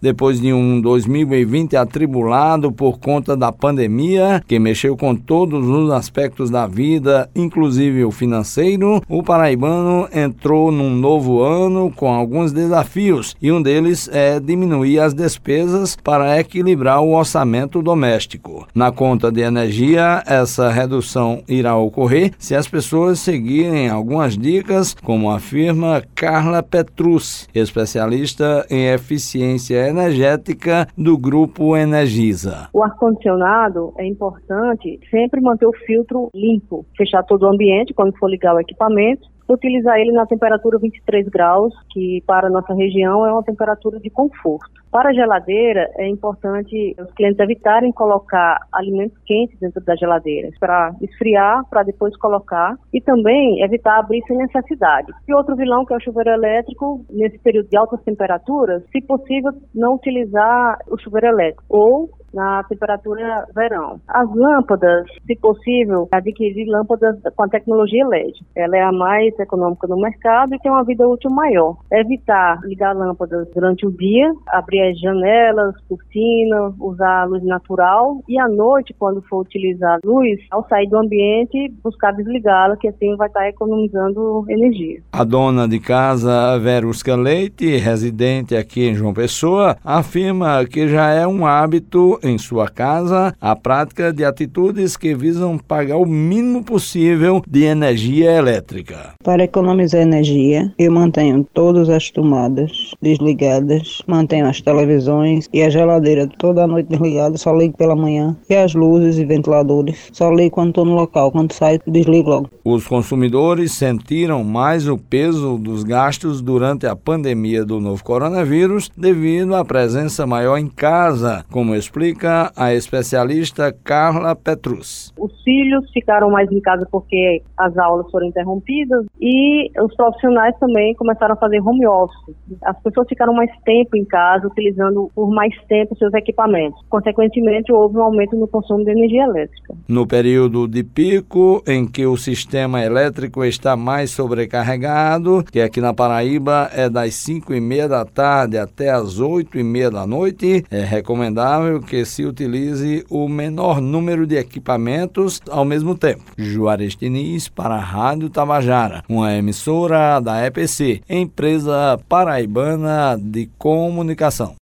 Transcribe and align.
Depois 0.00 0.40
de 0.40 0.52
um 0.52 0.80
2020 0.80 1.76
atribulado 1.76 2.70
por 2.70 2.98
conta 2.98 3.36
da 3.36 3.50
pandemia, 3.50 4.42
que 4.46 4.58
mexeu 4.58 4.96
com 4.96 5.14
todos 5.14 5.66
os 5.66 5.90
aspectos 5.90 6.50
da 6.50 6.66
vida, 6.66 7.28
inclusive 7.34 8.04
o 8.04 8.10
financeiro, 8.10 9.02
o 9.08 9.22
paraibano 9.22 10.08
entrou 10.14 10.70
num 10.70 10.90
novo 10.90 11.42
ano 11.42 11.92
com 11.94 12.12
alguns 12.12 12.52
desafios 12.52 13.36
e 13.42 13.50
um 13.50 13.60
deles 13.60 14.08
é 14.12 14.38
diminuir 14.38 15.00
as 15.00 15.14
despesas 15.14 15.96
para 15.96 16.38
equilibrar 16.38 17.00
o 17.00 17.14
orçamento 17.14 17.82
doméstico. 17.82 18.66
Na 18.74 18.92
conta 18.92 19.32
de 19.32 19.40
energia, 19.40 20.22
essa 20.26 20.70
redução 20.70 21.42
irá 21.48 21.76
ocorrer 21.76 22.32
se 22.38 22.54
as 22.54 22.68
pessoas 22.68 23.18
seguirem 23.18 23.88
algumas 23.88 24.38
dicas, 24.38 24.94
como 25.02 25.30
afirma 25.30 26.02
Carla 26.14 26.62
Petrus, 26.62 27.48
especialista 27.54 28.64
em 28.70 28.86
eficiência 28.86 29.87
energética 29.88 30.86
do 30.96 31.16
grupo 31.18 31.76
Energisa. 31.76 32.68
O 32.72 32.82
ar-condicionado 32.82 33.92
é 33.98 34.06
importante 34.06 35.00
sempre 35.10 35.40
manter 35.40 35.66
o 35.66 35.72
filtro 35.86 36.30
limpo, 36.34 36.86
fechar 36.96 37.22
todo 37.22 37.42
o 37.42 37.48
ambiente 37.48 37.94
quando 37.94 38.16
for 38.18 38.30
ligar 38.30 38.54
o 38.54 38.60
equipamento 38.60 39.28
utilizar 39.48 39.98
ele 39.98 40.12
na 40.12 40.26
temperatura 40.26 40.78
23 40.78 41.28
graus, 41.28 41.74
que 41.90 42.22
para 42.26 42.50
nossa 42.50 42.74
região 42.74 43.26
é 43.26 43.32
uma 43.32 43.42
temperatura 43.42 43.98
de 43.98 44.10
conforto. 44.10 44.70
Para 44.90 45.10
a 45.10 45.12
geladeira, 45.12 45.90
é 45.96 46.08
importante 46.08 46.96
os 46.98 47.12
clientes 47.12 47.38
evitarem 47.38 47.92
colocar 47.92 48.58
alimentos 48.72 49.18
quentes 49.26 49.58
dentro 49.60 49.84
da 49.84 49.94
geladeira, 49.96 50.48
para 50.58 50.94
esfriar, 51.02 51.64
para 51.68 51.82
depois 51.82 52.16
colocar, 52.16 52.74
e 52.92 53.00
também 53.00 53.62
evitar 53.62 53.98
abrir 53.98 54.22
sem 54.26 54.36
necessidade. 54.36 55.12
E 55.26 55.34
outro 55.34 55.56
vilão, 55.56 55.84
que 55.84 55.92
é 55.92 55.96
o 55.96 56.00
chuveiro 56.00 56.30
elétrico, 56.30 57.04
nesse 57.10 57.38
período 57.38 57.68
de 57.68 57.76
altas 57.76 58.02
temperaturas, 58.02 58.82
se 58.90 59.00
possível, 59.02 59.52
não 59.74 59.94
utilizar 59.94 60.78
o 60.88 60.98
chuveiro 60.98 61.28
elétrico, 61.28 61.64
ou 61.68 62.08
na 62.32 62.62
temperatura 62.64 63.46
verão. 63.54 64.00
As 64.06 64.28
lâmpadas, 64.34 65.06
se 65.26 65.36
possível, 65.36 66.08
adquirir 66.12 66.66
lâmpadas 66.66 67.16
com 67.34 67.42
a 67.42 67.48
tecnologia 67.48 68.06
LED. 68.06 68.44
Ela 68.54 68.76
é 68.76 68.82
a 68.82 68.92
mais 68.92 69.38
econômica 69.38 69.86
no 69.86 69.96
mercado 69.96 70.54
e 70.54 70.58
tem 70.58 70.70
uma 70.70 70.84
vida 70.84 71.08
útil 71.08 71.30
maior. 71.30 71.76
Evitar 71.90 72.60
ligar 72.64 72.94
lâmpadas 72.94 73.48
durante 73.54 73.86
o 73.86 73.90
dia, 73.90 74.32
abrir 74.48 74.77
as 74.80 74.98
janelas, 74.98 75.74
cortina, 75.88 76.74
usar 76.80 77.22
a 77.22 77.24
luz 77.24 77.44
natural 77.44 78.22
e 78.28 78.38
à 78.38 78.48
noite, 78.48 78.94
quando 78.98 79.22
for 79.22 79.40
utilizar 79.40 79.98
luz, 80.04 80.40
ao 80.50 80.66
sair 80.68 80.88
do 80.88 80.98
ambiente, 80.98 81.72
buscar 81.82 82.12
desligá-la, 82.12 82.76
que 82.76 82.88
assim 82.88 83.16
vai 83.16 83.28
estar 83.28 83.48
economizando 83.48 84.44
energia. 84.48 85.00
A 85.12 85.24
dona 85.24 85.68
de 85.68 85.78
casa, 85.78 86.58
Verusca 86.58 87.16
Leite, 87.16 87.76
residente 87.76 88.56
aqui 88.56 88.88
em 88.88 88.94
João 88.94 89.14
Pessoa, 89.14 89.76
afirma 89.84 90.64
que 90.64 90.88
já 90.88 91.10
é 91.10 91.26
um 91.26 91.46
hábito 91.46 92.18
em 92.22 92.38
sua 92.38 92.68
casa 92.68 93.34
a 93.40 93.56
prática 93.56 94.12
de 94.12 94.24
atitudes 94.24 94.96
que 94.96 95.14
visam 95.14 95.58
pagar 95.58 95.96
o 95.96 96.06
mínimo 96.06 96.64
possível 96.64 97.42
de 97.46 97.64
energia 97.64 98.32
elétrica. 98.32 99.14
Para 99.22 99.44
economizar 99.44 100.00
energia, 100.00 100.72
eu 100.78 100.92
mantenho 100.92 101.46
todas 101.52 101.88
as 101.88 102.10
tomadas 102.10 102.92
desligadas, 103.00 104.02
mantenho 104.06 104.46
as 104.46 104.60
televisões 104.68 105.48
e 105.50 105.62
a 105.62 105.70
geladeira 105.70 106.28
toda 106.38 106.64
a 106.64 106.66
noite 106.66 106.88
desligada, 106.88 107.38
só 107.38 107.56
ligo 107.56 107.74
pela 107.76 107.96
manhã, 107.96 108.36
e 108.50 108.54
as 108.54 108.74
luzes 108.74 109.16
e 109.16 109.24
ventiladores, 109.24 110.10
só 110.12 110.30
ligo 110.30 110.50
quando 110.50 110.68
estou 110.68 110.84
no 110.84 110.94
local, 110.94 111.32
quando 111.32 111.52
saio 111.52 111.80
desligo 111.86 112.28
logo. 112.28 112.50
Os 112.62 112.86
consumidores 112.86 113.72
sentiram 113.72 114.44
mais 114.44 114.86
o 114.86 114.98
peso 114.98 115.56
dos 115.56 115.82
gastos 115.82 116.42
durante 116.42 116.86
a 116.86 116.94
pandemia 116.94 117.64
do 117.64 117.80
novo 117.80 118.04
coronavírus 118.04 118.90
devido 118.94 119.54
à 119.54 119.64
presença 119.64 120.26
maior 120.26 120.58
em 120.58 120.68
casa, 120.68 121.44
como 121.50 121.74
explica 121.74 122.52
a 122.54 122.74
especialista 122.74 123.74
Carla 123.82 124.36
Petrus. 124.36 125.14
Os 125.16 125.32
filhos 125.48 125.90
ficaram 125.92 126.30
mais 126.30 126.52
em 126.52 126.60
casa 126.60 126.86
porque 126.92 127.42
as 127.56 127.76
aulas 127.78 128.10
foram 128.10 128.26
interrompidas 128.26 129.06
e 129.18 129.70
os 129.82 129.94
profissionais 129.96 130.54
também 130.58 130.94
começaram 130.94 131.32
a 131.32 131.38
fazer 131.38 131.58
home 131.60 131.86
office. 131.86 132.36
As 132.62 132.78
pessoas 132.82 133.08
ficaram 133.08 133.32
mais 133.32 133.50
tempo 133.64 133.96
em 133.96 134.04
casa, 134.04 134.46
utilizando 134.46 135.10
por 135.14 135.30
mais 135.30 135.54
tempo 135.66 135.96
seus 135.96 136.12
equipamentos. 136.12 136.78
Consequentemente, 136.90 137.72
houve 137.72 137.96
um 137.96 138.02
aumento 138.02 138.36
no 138.36 138.46
consumo 138.46 138.84
de 138.84 138.90
energia 138.90 139.24
elétrica. 139.24 139.74
No 139.88 140.06
período 140.06 140.68
de 140.68 140.84
pico, 140.84 141.62
em 141.66 141.86
que 141.86 142.04
o 142.04 142.18
sistema 142.18 142.84
elétrico 142.84 143.42
está 143.42 143.74
mais 143.74 144.10
sobrecarregado, 144.10 145.44
que 145.50 145.62
aqui 145.62 145.80
na 145.80 145.94
Paraíba 145.94 146.68
é 146.74 146.90
das 146.90 147.14
5 147.14 147.54
e 147.54 147.60
meia 147.60 147.88
da 147.88 148.04
tarde 148.04 148.58
até 148.58 148.90
as 148.90 149.18
8 149.18 149.58
e 149.58 149.62
meia 149.62 149.90
da 149.90 150.06
noite, 150.06 150.64
é 150.70 150.82
recomendável 150.82 151.80
que 151.80 152.04
se 152.04 152.26
utilize 152.26 153.04
o 153.10 153.26
menor 153.28 153.80
número 153.80 154.26
de 154.26 154.36
equipamentos 154.36 155.37
ao 155.48 155.64
mesmo 155.64 155.94
tempo. 155.96 156.22
Juarez 156.36 156.96
Diniz 156.96 157.48
para 157.48 157.74
a 157.74 157.80
Rádio 157.80 158.30
Tabajara, 158.30 159.02
uma 159.08 159.32
emissora 159.34 160.20
da 160.20 160.44
EPC, 160.46 161.02
empresa 161.08 161.98
paraibana 162.08 163.16
de 163.20 163.48
comunicação. 163.58 164.56